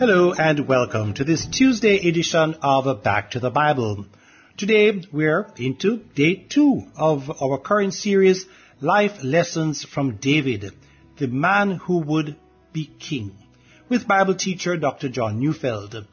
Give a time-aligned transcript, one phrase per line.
[0.00, 4.06] Hello and welcome to this Tuesday edition of Back to the Bible.
[4.56, 8.46] Today we're into day two of our current series,
[8.80, 10.72] Life Lessons from David,
[11.18, 12.36] the man who would
[12.72, 13.36] be king,
[13.90, 15.10] with Bible teacher Dr.
[15.10, 16.06] John Neufeld.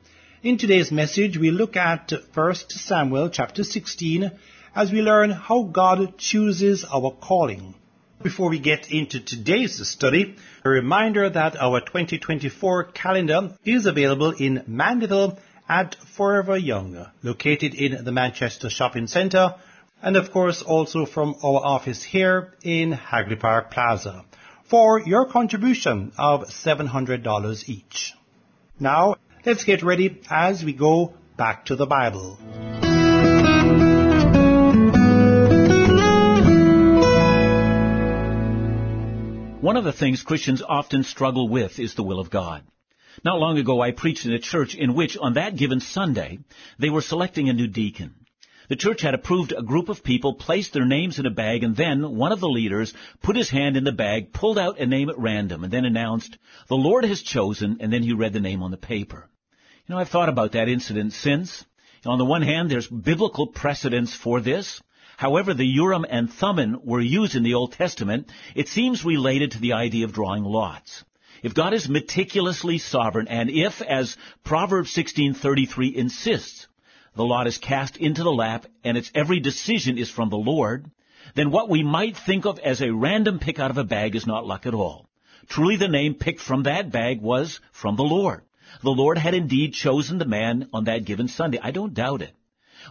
[0.43, 4.31] In today's message, we look at 1 Samuel chapter 16
[4.75, 7.73] as we learn how God chooses our calling.
[8.21, 10.35] Before we get into today's study,
[10.65, 15.37] a reminder that our 2024 calendar is available in Mandeville
[15.69, 19.53] at Forever Young, located in the Manchester Shopping Centre,
[20.01, 24.25] and of course also from our office here in Hagley Park Plaza,
[24.63, 28.13] for your contribution of $700 each.
[28.79, 32.39] Now, let's get ready as we go back to the Bible.
[39.67, 42.63] One of the things Christians often struggle with is the will of God.
[43.25, 46.39] Not long ago, I preached in a church in which, on that given Sunday,
[46.79, 48.15] they were selecting a new deacon.
[48.69, 51.75] The church had approved a group of people, placed their names in a bag, and
[51.75, 55.09] then one of the leaders put his hand in the bag, pulled out a name
[55.09, 56.37] at random, and then announced,
[56.69, 59.29] the Lord has chosen, and then he read the name on the paper.
[59.85, 61.65] You know, I've thought about that incident since.
[62.05, 64.81] On the one hand, there's biblical precedence for this.
[65.17, 69.59] However, the Urim and Thummim were used in the Old Testament, it seems related to
[69.59, 71.03] the idea of drawing lots.
[71.41, 76.67] If God is meticulously sovereign, and if, as Proverbs 16:33 insists,
[77.15, 80.91] the lot is cast into the lap and its every decision is from the Lord,
[81.33, 84.27] then what we might think of as a random pick out of a bag is
[84.27, 85.09] not luck at all.
[85.49, 88.43] Truly the name picked from that bag was from the Lord.
[88.83, 91.57] The Lord had indeed chosen the man on that given Sunday.
[91.59, 92.35] I don't doubt it.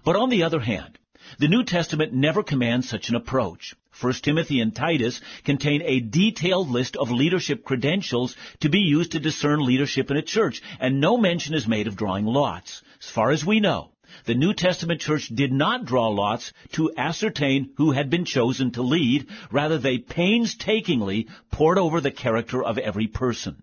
[0.05, 0.99] But on the other hand,
[1.39, 3.75] the New Testament never commands such an approach.
[4.01, 9.21] 1 Timothy and Titus contain a detailed list of leadership credentials to be used to
[9.21, 12.83] discern leadership in a church, and no mention is made of drawing lots.
[13.01, 13.93] As far as we know,
[14.25, 18.83] the New Testament church did not draw lots to ascertain who had been chosen to
[18.83, 23.63] lead, rather they painstakingly pored over the character of every person.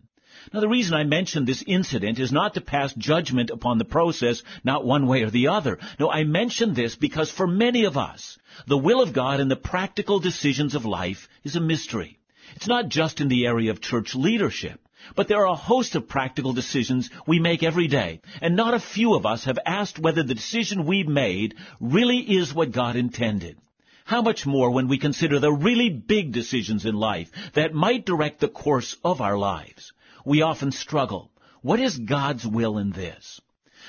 [0.51, 4.43] Now the reason I mention this incident is not to pass judgment upon the process,
[4.63, 5.79] not one way or the other.
[5.99, 8.37] No, I mention this because for many of us,
[8.67, 12.19] the will of God and the practical decisions of life is a mystery.
[12.55, 14.79] It's not just in the area of church leadership,
[15.15, 18.79] but there are a host of practical decisions we make every day, and not a
[18.79, 23.57] few of us have asked whether the decision we've made really is what God intended.
[24.05, 28.39] How much more when we consider the really big decisions in life that might direct
[28.39, 29.93] the course of our lives?
[30.25, 31.31] We often struggle.
[31.61, 33.39] What is God's will in this?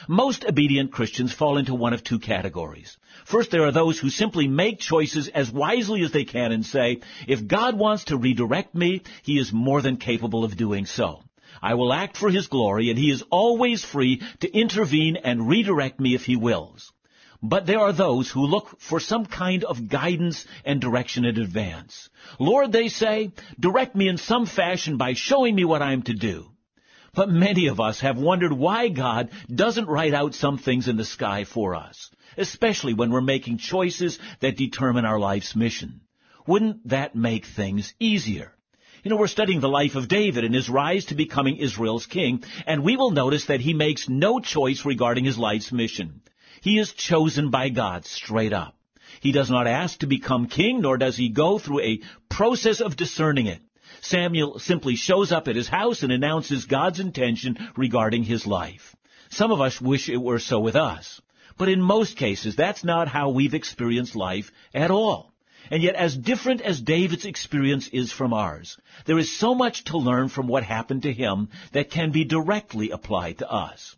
[0.09, 2.97] Most obedient Christians fall into one of two categories.
[3.25, 7.00] First, there are those who simply make choices as wisely as they can and say,
[7.28, 11.22] if God wants to redirect me, He is more than capable of doing so.
[11.62, 16.01] I will act for His glory and He is always free to intervene and redirect
[16.01, 16.93] me if He wills.
[17.47, 22.09] But there are those who look for some kind of guidance and direction in advance.
[22.38, 26.15] Lord, they say, direct me in some fashion by showing me what I am to
[26.15, 26.47] do.
[27.12, 31.04] But many of us have wondered why God doesn't write out some things in the
[31.04, 36.00] sky for us, especially when we're making choices that determine our life's mission.
[36.47, 38.54] Wouldn't that make things easier?
[39.03, 42.43] You know, we're studying the life of David and his rise to becoming Israel's king,
[42.66, 46.22] and we will notice that he makes no choice regarding his life's mission.
[46.65, 48.75] He is chosen by God straight up.
[49.21, 52.97] He does not ask to become king, nor does he go through a process of
[52.97, 53.61] discerning it.
[54.01, 58.97] Samuel simply shows up at his house and announces God's intention regarding his life.
[59.29, 61.21] Some of us wish it were so with us.
[61.59, 65.35] But in most cases, that's not how we've experienced life at all.
[65.71, 69.99] And yet, as different as David's experience is from ours, there is so much to
[69.99, 73.97] learn from what happened to him that can be directly applied to us.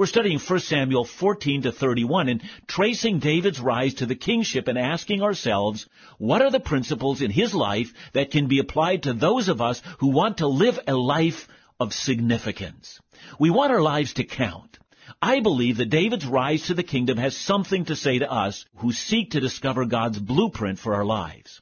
[0.00, 4.78] We're studying 1 Samuel 14 to 31 and tracing David's rise to the kingship and
[4.78, 9.50] asking ourselves, what are the principles in his life that can be applied to those
[9.50, 11.48] of us who want to live a life
[11.78, 12.98] of significance?
[13.38, 14.78] We want our lives to count.
[15.20, 18.92] I believe that David's rise to the kingdom has something to say to us who
[18.92, 21.60] seek to discover God's blueprint for our lives.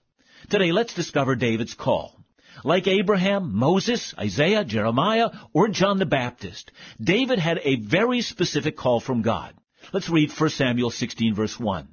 [0.48, 2.17] Today, let's discover David's call.
[2.64, 9.00] Like Abraham, Moses, Isaiah, Jeremiah, or John the Baptist, David had a very specific call
[9.00, 9.54] from God.
[9.92, 11.88] Let's read 1 Samuel 16 verse 1.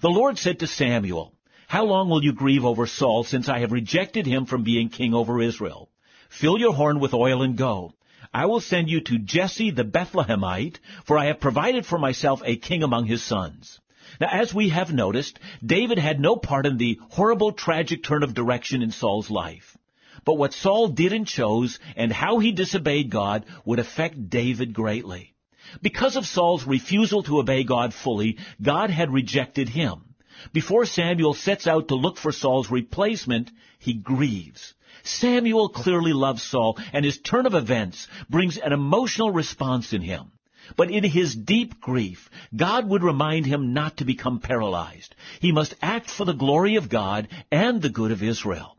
[0.00, 1.34] The Lord said to Samuel,
[1.66, 5.14] How long will you grieve over Saul since I have rejected him from being king
[5.14, 5.90] over Israel?
[6.28, 7.94] Fill your horn with oil and go.
[8.32, 12.56] I will send you to Jesse the Bethlehemite, for I have provided for myself a
[12.56, 13.80] king among his sons.
[14.20, 18.34] Now, as we have noticed, David had no part in the horrible tragic turn of
[18.34, 19.73] direction in Saul's life.
[20.24, 25.34] But what Saul did and chose and how he disobeyed God would affect David greatly.
[25.82, 30.14] Because of Saul's refusal to obey God fully, God had rejected him.
[30.52, 34.74] Before Samuel sets out to look for Saul's replacement, he grieves.
[35.02, 40.32] Samuel clearly loves Saul, and his turn of events brings an emotional response in him.
[40.76, 45.14] But in his deep grief, God would remind him not to become paralyzed.
[45.40, 48.73] He must act for the glory of God and the good of Israel.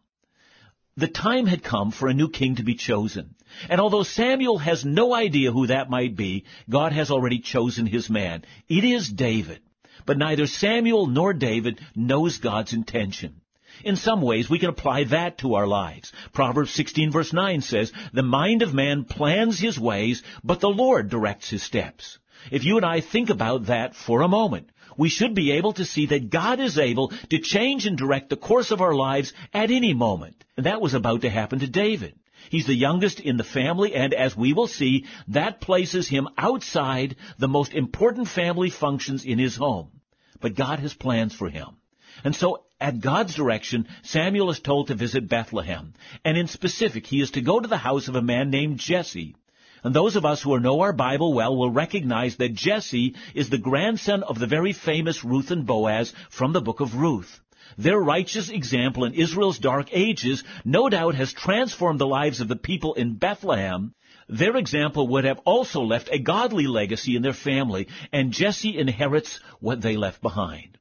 [0.98, 3.36] The time had come for a new king to be chosen.
[3.70, 8.10] And although Samuel has no idea who that might be, God has already chosen his
[8.10, 8.46] man.
[8.70, 9.60] It is David.
[10.06, 13.42] But neither Samuel nor David knows God's intention.
[13.84, 16.14] In some ways, we can apply that to our lives.
[16.32, 21.10] Proverbs 16 verse 9 says, The mind of man plans his ways, but the Lord
[21.10, 22.20] directs his steps.
[22.52, 25.86] If you and I think about that for a moment, we should be able to
[25.86, 29.72] see that God is able to change and direct the course of our lives at
[29.72, 30.44] any moment.
[30.58, 32.16] And that was about to happen to David.
[32.50, 37.16] He's the youngest in the family, and as we will see, that places him outside
[37.40, 39.90] the most important family functions in his home.
[40.42, 41.78] But God has plans for him.
[42.24, 45.94] And so, at God's direction, Samuel is told to visit Bethlehem.
[46.24, 49.36] And in specific, he is to go to the house of a man named Jesse.
[49.86, 53.60] And those of us who know our Bible well will recognize that Jesse is the
[53.60, 57.40] grandson of the very famous Ruth and Boaz from the book of Ruth.
[57.78, 62.56] Their righteous example in Israel's dark ages no doubt has transformed the lives of the
[62.56, 63.94] people in Bethlehem.
[64.28, 69.40] Their example would have also left a godly legacy in their family, and Jesse inherits
[69.60, 70.80] what they left behind.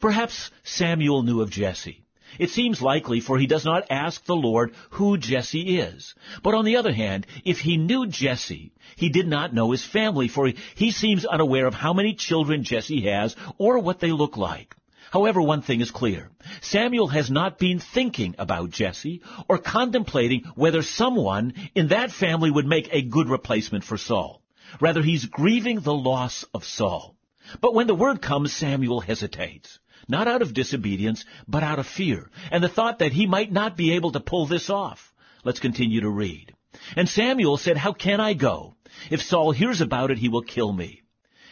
[0.00, 2.05] Perhaps Samuel knew of Jesse.
[2.38, 6.14] It seems likely, for he does not ask the Lord who Jesse is.
[6.42, 10.28] But on the other hand, if he knew Jesse, he did not know his family,
[10.28, 14.76] for he seems unaware of how many children Jesse has or what they look like.
[15.10, 16.30] However, one thing is clear.
[16.60, 22.66] Samuel has not been thinking about Jesse or contemplating whether someone in that family would
[22.66, 24.42] make a good replacement for Saul.
[24.80, 27.16] Rather, he's grieving the loss of Saul.
[27.60, 32.30] But when the word comes, Samuel hesitates not out of disobedience, but out of fear,
[32.50, 35.12] and the thought that he might not be able to pull this off.
[35.44, 36.52] Let's continue to read.
[36.96, 38.76] And Samuel said, How can I go?
[39.10, 41.02] If Saul hears about it, he will kill me.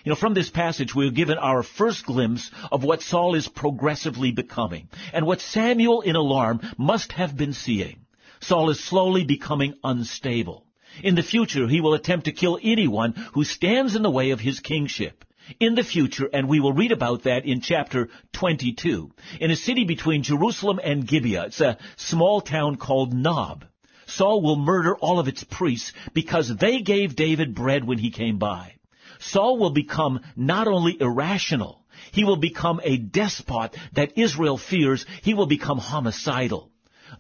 [0.05, 4.33] You know, from this passage, we're given our first glimpse of what Saul is progressively
[4.33, 8.05] becoming, and what Samuel, in alarm, must have been seeing.
[8.41, 10.67] Saul is slowly becoming unstable.
[11.03, 14.41] In the future, he will attempt to kill anyone who stands in the way of
[14.41, 15.25] his kingship
[15.61, 19.11] in the future, and we will read about that in chapter 22,
[19.41, 21.47] in a city between Jerusalem and Gibeah.
[21.47, 23.65] It's a small town called Nob.
[24.07, 28.39] Saul will murder all of its priests because they gave David bread when he came
[28.39, 28.75] by.
[29.19, 35.07] Saul will become not only irrational, he will become a despot that Israel fears.
[35.23, 36.71] He will become homicidal.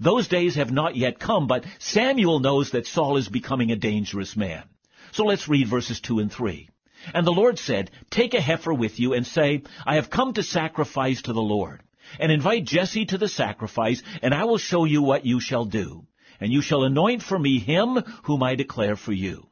[0.00, 4.36] Those days have not yet come, but Samuel knows that Saul is becoming a dangerous
[4.36, 4.64] man.
[5.12, 6.68] So let's read verses 2 and 3.
[7.12, 10.42] And the Lord said, Take a heifer with you and say, I have come to
[10.42, 11.82] sacrifice to the Lord.
[12.18, 16.06] And invite Jesse to the sacrifice, and I will show you what you shall do.
[16.40, 19.48] And you shall anoint for me him whom I declare for you.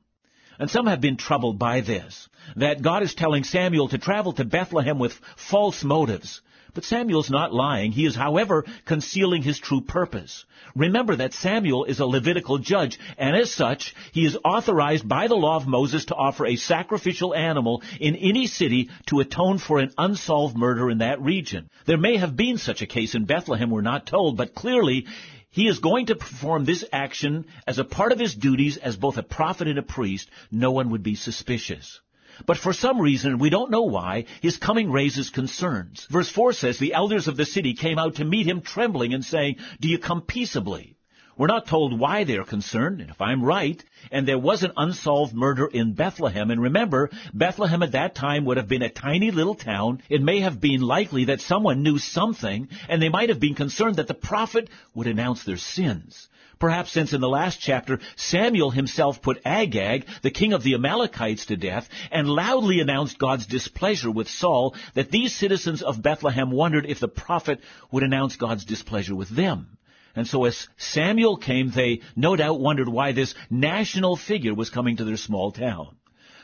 [0.63, 4.45] And some have been troubled by this, that God is telling Samuel to travel to
[4.45, 6.41] Bethlehem with false motives.
[6.73, 7.91] But Samuel's not lying.
[7.91, 10.45] He is, however, concealing his true purpose.
[10.77, 15.35] Remember that Samuel is a Levitical judge, and as such, he is authorized by the
[15.35, 19.91] law of Moses to offer a sacrificial animal in any city to atone for an
[19.99, 21.71] unsolved murder in that region.
[21.87, 25.07] There may have been such a case in Bethlehem, we're not told, but clearly
[25.53, 29.19] he is going to perform this action as a part of his duties as both
[29.19, 30.31] a prophet and a priest.
[30.51, 32.01] No one would be suspicious.
[32.47, 36.07] But for some reason, we don't know why, his coming raises concerns.
[36.11, 39.25] Verse 4 says, The elders of the city came out to meet him trembling and
[39.25, 40.97] saying, Do you come peaceably?
[41.43, 43.83] We're not told why they're concerned, and if I'm right,
[44.13, 48.59] and there was an unsolved murder in Bethlehem, and remember, Bethlehem at that time would
[48.59, 52.69] have been a tiny little town, it may have been likely that someone knew something,
[52.89, 56.29] and they might have been concerned that the prophet would announce their sins.
[56.61, 61.47] Perhaps since in the last chapter, Samuel himself put Agag, the king of the Amalekites,
[61.47, 66.87] to death, and loudly announced God's displeasure with Saul, that these citizens of Bethlehem wondered
[66.87, 67.59] if the prophet
[67.91, 69.77] would announce God's displeasure with them.
[70.15, 74.97] And so as Samuel came, they no doubt wondered why this national figure was coming
[74.97, 75.97] to their small town.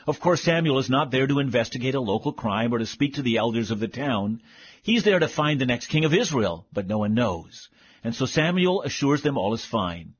[0.07, 3.21] Of course, Samuel is not there to investigate a local crime or to speak to
[3.21, 4.41] the elders of the town.
[4.81, 7.69] He's there to find the next king of Israel, but no one knows.
[8.03, 10.13] And so Samuel assures them all is fine.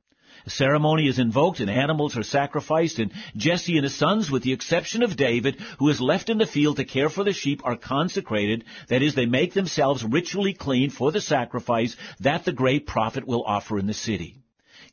[0.46, 4.52] A ceremony is invoked and animals are sacrificed and Jesse and his sons, with the
[4.52, 7.76] exception of David, who is left in the field to care for the sheep, are
[7.76, 8.64] consecrated.
[8.88, 13.44] That is, they make themselves ritually clean for the sacrifice that the great prophet will
[13.44, 14.36] offer in the city.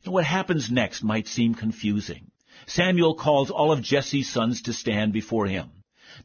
[0.04, 2.30] What happens next might seem confusing.
[2.66, 5.70] Samuel calls all of Jesse's sons to stand before him.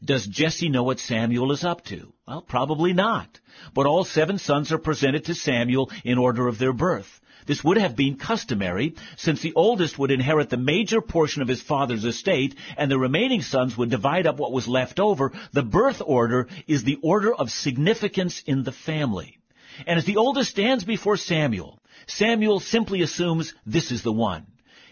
[0.04, 2.12] Does Jesse know what Samuel is up to?
[2.26, 3.40] Well, probably not.
[3.74, 7.20] But all seven sons are presented to Samuel in order of their birth.
[7.46, 11.60] This would have been customary, since the oldest would inherit the major portion of his
[11.60, 15.32] father's estate, and the remaining sons would divide up what was left over.
[15.52, 19.38] The birth order is the order of significance in the family.
[19.86, 24.46] And as the oldest stands before Samuel, Samuel simply assumes this is the one.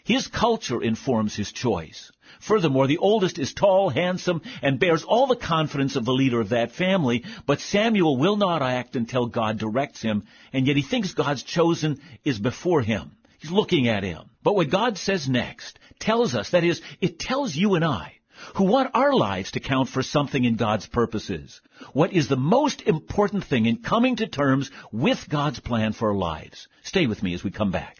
[0.05, 2.11] His culture informs his choice.
[2.41, 6.51] Furthermore, the oldest is tall, handsome, and bears all the confidence of the leader of
[6.51, 11.13] that family, but Samuel will not act until God directs him, and yet he thinks
[11.13, 13.13] God's chosen is before him.
[13.39, 14.31] He's looking at him.
[14.43, 18.15] But what God says next tells us, that is, it tells you and I,
[18.55, 21.61] who want our lives to count for something in God's purposes.
[21.93, 26.17] What is the most important thing in coming to terms with God's plan for our
[26.17, 26.69] lives?
[26.83, 27.99] Stay with me as we come back.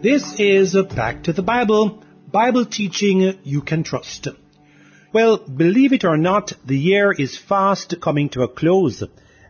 [0.00, 4.28] This is Back to the Bible, Bible teaching you can trust.
[5.12, 9.02] Well, believe it or not, the year is fast coming to a close,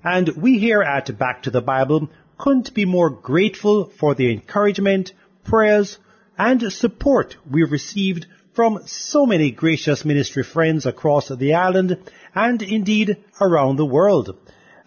[0.02, 5.12] and we here at Back to the Bible couldn't be more grateful for the encouragement,
[5.45, 5.99] prayers,
[6.38, 11.99] and support we've received from so many gracious ministry friends across the island
[12.35, 14.35] and indeed around the world.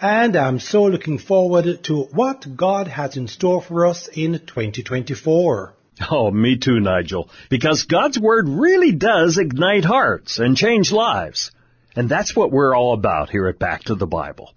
[0.01, 5.73] And I'm so looking forward to what God has in store for us in 2024.
[6.09, 7.29] Oh, me too, Nigel.
[7.51, 11.51] Because God's Word really does ignite hearts and change lives.
[11.95, 14.55] And that's what we're all about here at Back to the Bible.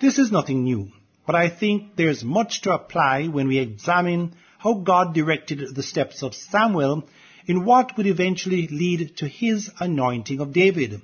[0.00, 0.92] This is nothing new,
[1.26, 6.22] but I think there's much to apply when we examine how God directed the steps
[6.22, 7.08] of Samuel
[7.46, 11.00] in what would eventually lead to his anointing of David.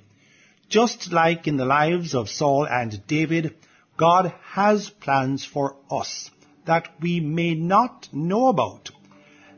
[0.69, 3.55] Just like in the lives of Saul and David,
[3.97, 6.29] God has plans for us
[6.65, 8.91] that we may not know about.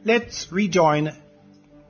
[0.05, 1.15] Let's rejoin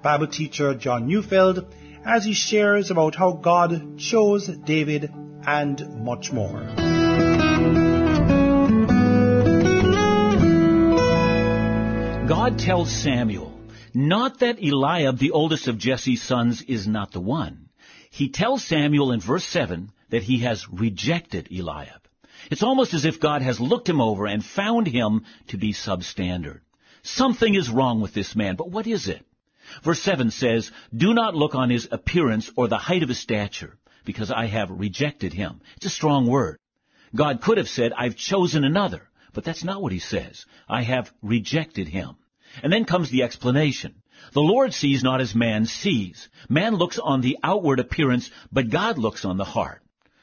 [0.03, 1.73] Bible teacher John Neufeld
[2.05, 5.11] as he shares about how God chose David
[5.47, 6.61] and much more.
[12.27, 13.59] God tells Samuel
[13.95, 17.69] not that Eliab, the oldest of Jesse's sons, is not the one.
[18.11, 22.07] He tells Samuel in verse 7 that he has rejected Eliab.
[22.51, 26.59] It's almost as if God has looked him over and found him to be substandard.
[27.03, 29.25] Something is wrong with this man, but what is it?
[29.83, 33.77] Verse 7 says, Do not look on his appearance or the height of his stature,
[34.05, 35.61] because I have rejected him.
[35.75, 36.59] It's a strong word.
[37.15, 40.45] God could have said, I've chosen another, but that's not what he says.
[40.67, 42.15] I have rejected him.
[42.61, 44.01] And then comes the explanation.
[44.31, 46.29] The Lord sees not as man sees.
[46.47, 49.81] Man looks on the outward appearance, but God looks on the heart.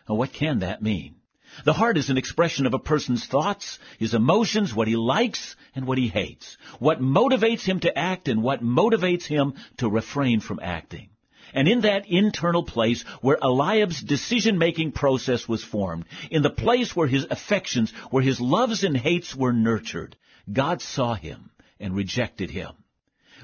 [0.09, 1.17] Now what can that mean?
[1.65, 5.87] The heart is an expression of a person's thoughts, his emotions, what he likes and
[5.87, 10.61] what he hates, what motivates him to act and what motivates him to refrain from
[10.63, 11.11] acting.
[11.53, 17.09] And in that internal place where Eliab's decision-making process was formed, in the place where
[17.09, 20.17] his affections, where his loves and hates were nurtured,
[20.51, 22.73] God saw him and rejected him.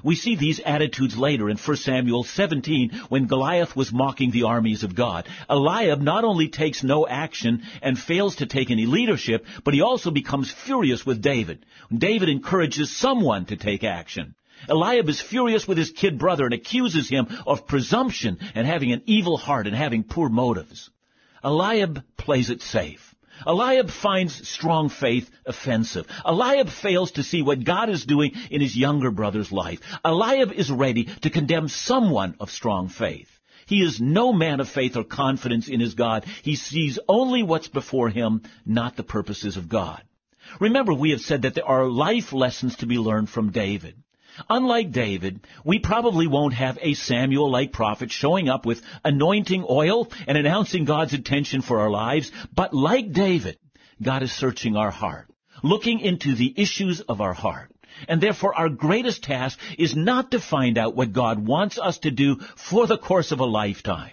[0.06, 4.84] We see these attitudes later in 1 Samuel 17 when Goliath was mocking the armies
[4.84, 5.26] of God.
[5.50, 10.12] Eliab not only takes no action and fails to take any leadership, but he also
[10.12, 11.66] becomes furious with David.
[11.92, 14.36] David encourages someone to take action.
[14.68, 19.02] Eliab is furious with his kid brother and accuses him of presumption and having an
[19.06, 20.88] evil heart and having poor motives.
[21.42, 23.15] Eliab plays it safe.
[23.46, 26.06] Eliab finds strong faith offensive.
[26.24, 29.80] Eliab fails to see what God is doing in his younger brother's life.
[30.04, 33.28] Eliab is ready to condemn someone of strong faith.
[33.66, 36.24] He is no man of faith or confidence in his God.
[36.42, 40.02] He sees only what's before him, not the purposes of God.
[40.60, 43.96] Remember, we have said that there are life lessons to be learned from David.
[44.48, 50.36] Unlike David, we probably won't have a Samuel-like prophet showing up with anointing oil and
[50.36, 53.58] announcing God's intention for our lives, but like David,
[54.02, 55.28] God is searching our heart,
[55.62, 57.72] looking into the issues of our heart.
[58.08, 62.10] And therefore our greatest task is not to find out what God wants us to
[62.10, 64.12] do for the course of a lifetime.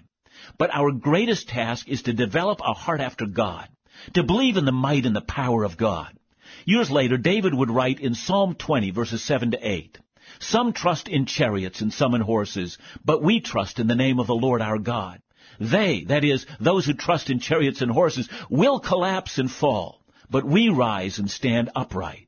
[0.58, 3.68] But our greatest task is to develop a heart after God,
[4.14, 6.18] to believe in the might and the power of God.
[6.66, 9.98] Years later, David would write in Psalm 20 verses 7 to 8,
[10.40, 14.28] some trust in chariots and some in horses, but we trust in the name of
[14.28, 15.22] the Lord our God.
[15.60, 20.44] They, that is, those who trust in chariots and horses, will collapse and fall, but
[20.44, 22.23] we rise and stand upright.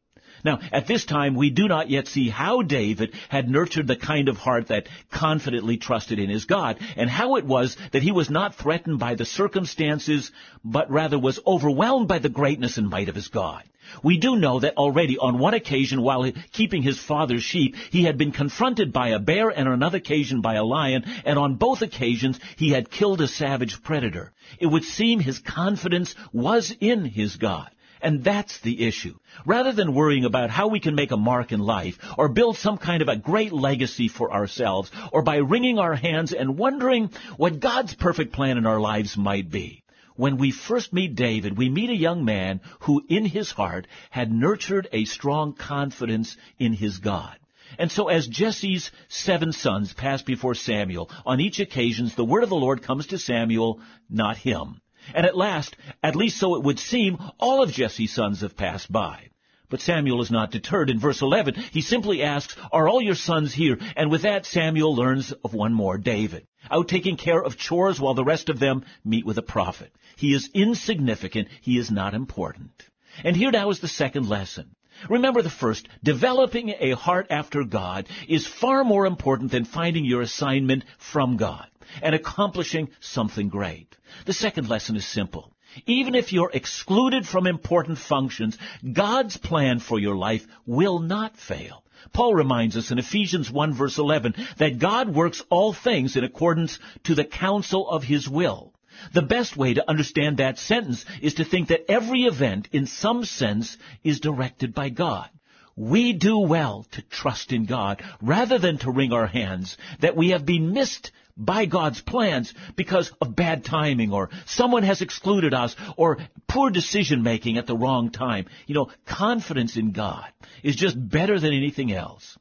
[0.45, 4.29] Now, at this time, we do not yet see how David had nurtured the kind
[4.29, 8.29] of heart that confidently trusted in his God, and how it was that he was
[8.29, 10.31] not threatened by the circumstances,
[10.63, 13.63] but rather was overwhelmed by the greatness and might of his God.
[14.03, 18.15] We do know that already on one occasion while keeping his father's sheep, he had
[18.15, 21.81] been confronted by a bear and on another occasion by a lion, and on both
[21.81, 24.31] occasions he had killed a savage predator.
[24.59, 27.71] It would seem his confidence was in his God.
[28.05, 29.15] And that's the issue.
[29.47, 32.77] Rather than worrying about how we can make a mark in life, or build some
[32.77, 37.59] kind of a great legacy for ourselves, or by wringing our hands and wondering what
[37.59, 39.83] God's perfect plan in our lives might be.
[40.15, 44.31] When we first meet David, we meet a young man who in his heart had
[44.31, 47.35] nurtured a strong confidence in his God.
[47.79, 52.49] And so as Jesse's seven sons pass before Samuel, on each occasion the word of
[52.49, 53.79] the Lord comes to Samuel,
[54.11, 54.79] not him.
[55.13, 58.91] And at last, at least so it would seem, all of Jesse's sons have passed
[58.91, 59.29] by.
[59.69, 60.89] But Samuel is not deterred.
[60.89, 63.79] In verse 11, he simply asks, are all your sons here?
[63.95, 68.13] And with that, Samuel learns of one more, David, out taking care of chores while
[68.13, 69.91] the rest of them meet with a prophet.
[70.17, 71.47] He is insignificant.
[71.61, 72.89] He is not important.
[73.23, 74.75] And here now is the second lesson.
[75.09, 80.21] Remember the first, developing a heart after God is far more important than finding your
[80.21, 81.67] assignment from God
[82.01, 83.95] and accomplishing something great.
[84.25, 85.51] The second lesson is simple.
[85.85, 88.57] Even if you're excluded from important functions,
[88.93, 91.83] God's plan for your life will not fail.
[92.13, 96.79] Paul reminds us in Ephesians 1 verse 11 that God works all things in accordance
[97.03, 98.74] to the counsel of His will.
[99.13, 103.25] The best way to understand that sentence is to think that every event in some
[103.25, 105.29] sense is directed by God.
[105.75, 110.29] We do well to trust in God rather than to wring our hands that we
[110.29, 115.75] have been missed by God's plans because of bad timing or someone has excluded us
[115.97, 118.45] or poor decision making at the wrong time.
[118.67, 120.27] You know, confidence in God
[120.63, 122.37] is just better than anything else.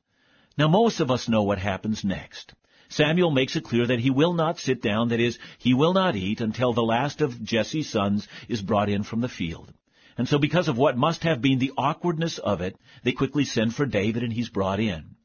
[0.56, 2.54] Now most of us know what happens next.
[2.94, 6.14] Samuel makes it clear that he will not sit down, that is, he will not
[6.14, 9.72] eat until the last of Jesse's sons is brought in from the field.
[10.16, 13.74] And so because of what must have been the awkwardness of it, they quickly send
[13.74, 15.16] for David and he's brought in.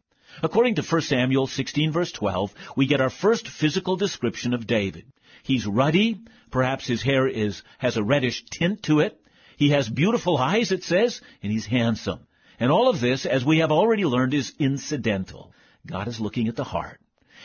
[0.41, 5.05] According to 1 Samuel 16 verse 12, we get our first physical description of David.
[5.43, 9.21] He's ruddy, perhaps his hair is, has a reddish tint to it.
[9.57, 12.21] He has beautiful eyes, it says, and he's handsome.
[12.59, 15.53] And all of this, as we have already learned, is incidental.
[15.85, 16.99] God is looking at the heart.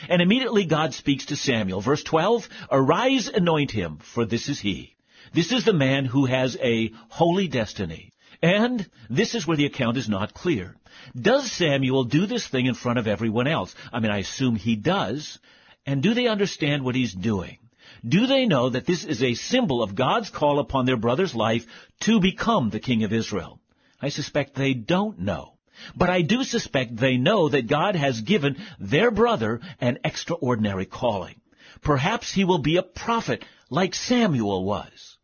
[0.08, 1.80] And immediately God speaks to Samuel.
[1.80, 4.94] Verse 12, Arise, anoint him, for this is he.
[5.32, 8.12] This is the man who has a holy destiny.
[8.42, 10.76] And this is where the account is not clear.
[11.18, 13.74] Does Samuel do this thing in front of everyone else?
[13.92, 15.38] I mean, I assume he does.
[15.86, 17.58] And do they understand what he's doing?
[18.06, 21.66] Do they know that this is a symbol of God's call upon their brother's life
[22.00, 23.60] to become the king of Israel?
[24.00, 25.53] I suspect they don't know.
[25.96, 31.40] But I do suspect they know that God has given their brother an extraordinary calling.
[31.82, 35.16] Perhaps he will be a prophet like Samuel was.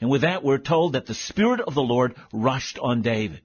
[0.00, 3.42] And with that we're told that the Spirit of the Lord rushed on David.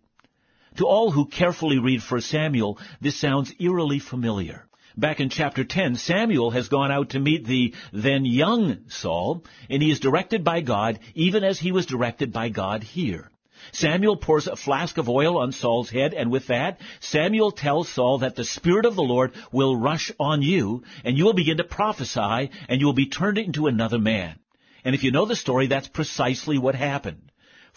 [0.78, 4.68] To all who carefully read 1 Samuel, this sounds eerily familiar.
[4.96, 9.82] Back in chapter 10, Samuel has gone out to meet the then young Saul, and
[9.82, 13.32] he is directed by God even as he was directed by God here.
[13.72, 18.20] Samuel pours a flask of oil on Saul's head, and with that, Samuel tells Saul
[18.20, 21.64] that the Spirit of the Lord will rush on you, and you will begin to
[21.64, 24.36] prophesy, and you will be turned into another man.
[24.84, 27.32] And if you know the story, that's precisely what happened.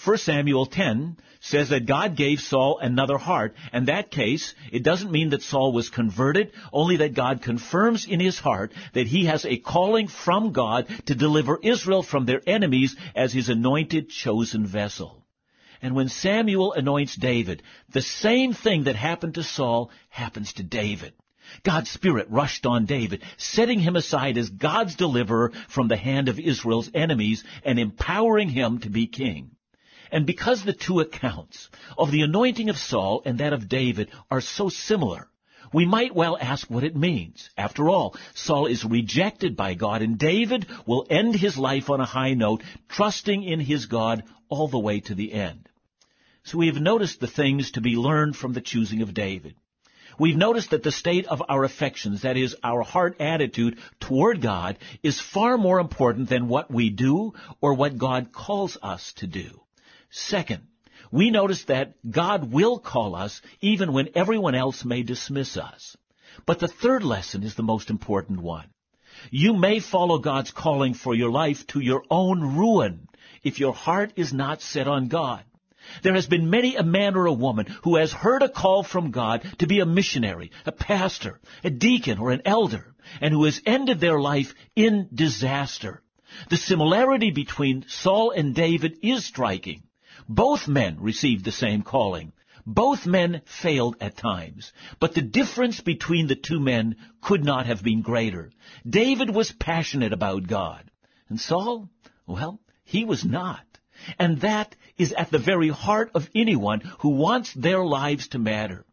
[0.05, 3.55] 1 Samuel 10 says that God gave Saul another heart.
[3.73, 8.21] In that case, it doesn't mean that Saul was converted, only that God confirms in
[8.21, 12.95] his heart that he has a calling from God to deliver Israel from their enemies
[13.15, 15.26] as his anointed chosen vessel.
[15.83, 21.15] And when Samuel anoints David, the same thing that happened to Saul happens to David.
[21.63, 26.41] God's Spirit rushed on David, setting him aside as God's deliverer from the hand of
[26.41, 29.53] Israel's enemies and empowering him to be king.
[30.11, 34.41] And because the two accounts of the anointing of Saul and that of David are
[34.41, 35.29] so similar,
[35.73, 37.51] we might well ask what it means.
[37.57, 42.05] After all, Saul is rejected by God and David will end his life on a
[42.05, 45.69] high note, trusting in his God all the way to the end.
[46.45, 49.57] So we have noticed the things to be learned from the choosing of David.
[50.19, 54.79] We've noticed that the state of our affections, that is, our heart attitude toward God,
[55.03, 59.61] is far more important than what we do or what God calls us to do.
[60.09, 60.63] Second,
[61.11, 65.97] we notice that God will call us even when everyone else may dismiss us.
[66.45, 68.69] But the third lesson is the most important one.
[69.31, 73.09] You may follow God's calling for your life to your own ruin
[73.43, 75.45] if your heart is not set on God.
[76.03, 79.13] There has been many a man or a woman who has heard a call from
[79.13, 83.63] God to be a missionary, a pastor, a deacon, or an elder, and who has
[83.65, 86.03] ended their life in disaster.
[86.51, 89.85] The similarity between Saul and David is striking.
[90.29, 92.33] Both men received the same calling.
[92.67, 97.83] Both men failed at times, but the difference between the two men could not have
[97.83, 98.51] been greater.
[98.89, 100.91] David was passionate about God,
[101.29, 101.89] and Saul,
[102.27, 103.65] well, he was not.
[104.19, 108.85] And that is at the very heart of anyone who wants their lives to matter.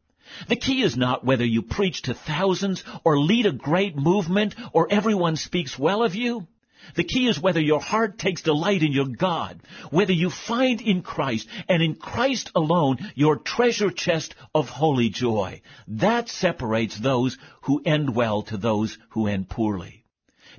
[0.48, 4.88] The key is not whether you preach to thousands or lead a great movement or
[4.92, 6.48] everyone speaks well of you.
[6.96, 11.02] The key is whether your heart takes delight in your God, whether you find in
[11.02, 15.62] Christ and in Christ alone your treasure chest of holy joy.
[15.88, 20.04] That separates those who end well to those who end poorly.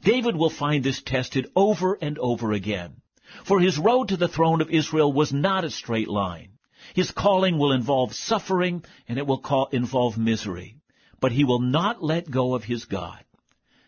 [0.03, 2.97] David will find this tested over and over again.
[3.45, 6.59] For his road to the throne of Israel was not a straight line.
[6.95, 10.77] His calling will involve suffering and it will call, involve misery.
[11.21, 13.25] But he will not let go of his God.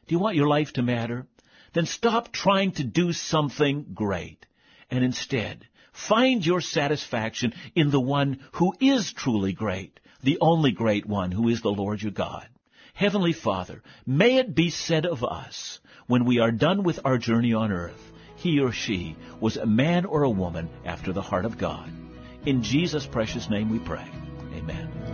[0.07, 1.27] Do you want your life to matter?
[1.77, 4.47] Then stop trying to do something great
[4.91, 11.05] and instead find your satisfaction in the one who is truly great, the only great
[11.05, 12.49] one who is the Lord your God.
[12.95, 17.53] Heavenly Father, may it be said of us when we are done with our journey
[17.53, 21.59] on earth, he or she was a man or a woman after the heart of
[21.59, 21.91] God.
[22.47, 24.07] In Jesus' precious name we pray.
[24.55, 25.06] Amen.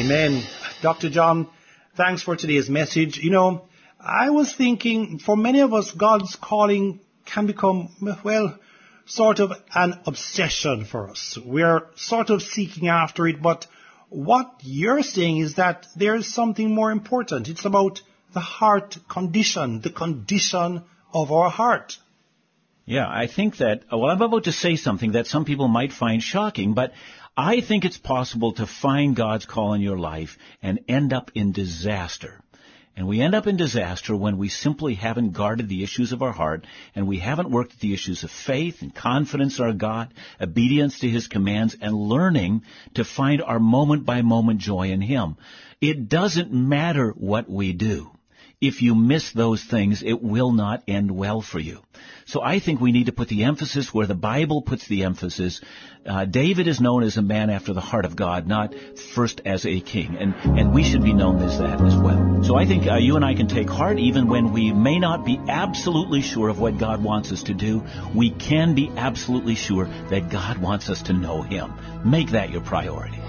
[0.00, 0.42] Amen.
[0.80, 1.10] Dr.
[1.10, 1.46] John,
[1.94, 3.18] thanks for today's message.
[3.18, 3.68] You know,
[4.00, 7.90] I was thinking for many of us, God's calling can become,
[8.24, 8.58] well,
[9.04, 11.36] sort of an obsession for us.
[11.44, 13.66] We're sort of seeking after it, but
[14.08, 17.48] what you're saying is that there's something more important.
[17.48, 18.00] It's about
[18.32, 20.82] the heart condition, the condition
[21.12, 21.98] of our heart.
[22.90, 25.92] Yeah, I think that, uh, well, I'm about to say something that some people might
[25.92, 26.92] find shocking, but
[27.36, 31.52] I think it's possible to find God's call in your life and end up in
[31.52, 32.42] disaster.
[32.96, 36.32] And we end up in disaster when we simply haven't guarded the issues of our
[36.32, 40.12] heart and we haven't worked at the issues of faith and confidence in our God,
[40.40, 45.36] obedience to His commands, and learning to find our moment by moment joy in Him.
[45.80, 48.10] It doesn't matter what we do
[48.60, 51.80] if you miss those things, it will not end well for you.
[52.26, 55.62] So I think we need to put the emphasis where the Bible puts the emphasis.
[56.04, 58.74] Uh, David is known as a man after the heart of God, not
[59.14, 62.44] first as a king, and and we should be known as that as well.
[62.44, 65.24] So I think uh, you and I can take heart even when we may not
[65.24, 67.82] be absolutely sure of what God wants us to do.
[68.14, 71.72] We can be absolutely sure that God wants us to know Him.
[72.04, 73.20] Make that your priority.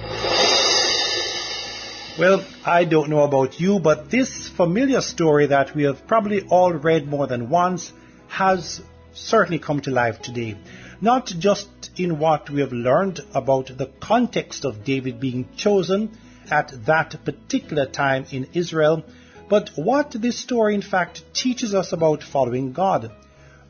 [2.19, 6.73] Well, I don't know about you, but this familiar story that we have probably all
[6.73, 7.93] read more than once
[8.27, 8.81] has
[9.13, 10.57] certainly come to life today.
[10.99, 16.17] Not just in what we have learned about the context of David being chosen
[16.51, 19.05] at that particular time in Israel,
[19.49, 23.09] but what this story in fact teaches us about following God.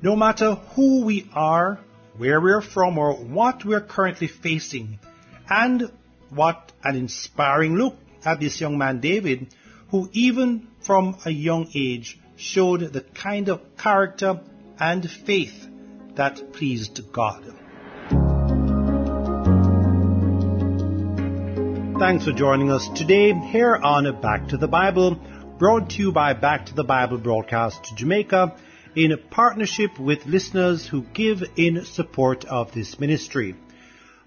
[0.02, 1.80] No matter who we are,
[2.18, 4.98] where we're from or what we're currently facing.
[5.48, 5.92] And
[6.32, 9.54] what an inspiring look at this young man David,
[9.90, 14.40] who even from a young age showed the kind of character
[14.80, 15.68] and faith
[16.16, 17.44] that pleased God.
[22.00, 25.20] Thanks for joining us today here on Back to the Bible,
[25.60, 28.56] brought to you by Back to the Bible Broadcast Jamaica
[28.96, 33.56] in partnership with listeners who give in support of this ministry.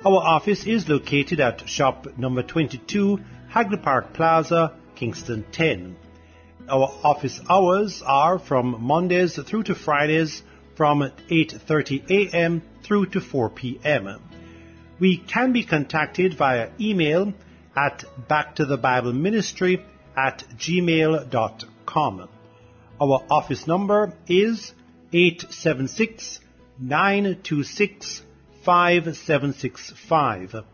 [0.07, 5.97] Our office is located at shop number 22, Hagley Park Plaza, Kingston 10.
[6.69, 10.43] Our office hours are from Mondays through to Fridays
[10.77, 12.61] from 8:30 a.m.
[12.83, 14.21] through to 4 p.m.
[15.01, 17.33] We can be contacted via email
[17.75, 19.83] at backtothebibleministry
[20.15, 22.29] at gmail.com.
[23.01, 24.75] Our office number is
[25.15, 26.41] 876
[26.79, 28.23] 926
[28.65, 30.65] 5765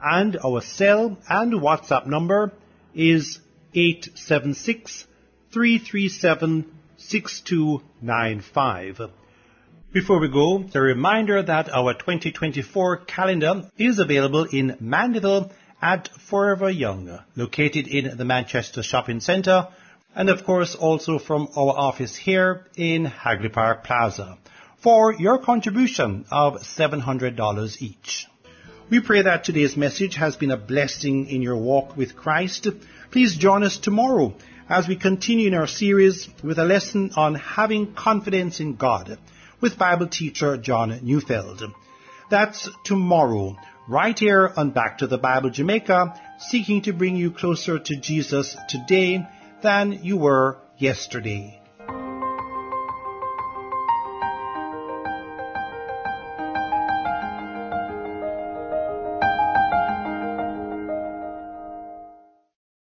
[0.00, 2.52] and our cell and WhatsApp number
[2.94, 3.40] is
[3.74, 5.06] 876
[5.52, 6.64] 337
[6.96, 9.00] 6295.
[9.92, 16.68] Before we go, a reminder that our 2024 calendar is available in Mandeville at Forever
[16.68, 19.68] Young, located in the Manchester Shopping Centre,
[20.14, 24.36] and of course also from our office here in Hagley Park Plaza,
[24.80, 28.26] for your contribution of $700 each.
[28.90, 32.68] We pray that today's message has been a blessing in your walk with Christ.
[33.10, 34.34] Please join us tomorrow
[34.68, 39.18] as we continue in our series with a lesson on having confidence in God
[39.60, 41.62] with Bible teacher John Neufeld.
[42.30, 43.56] That's tomorrow
[43.88, 48.56] right here on Back to the Bible Jamaica, seeking to bring you closer to Jesus
[48.68, 49.26] today
[49.62, 51.57] than you were yesterday.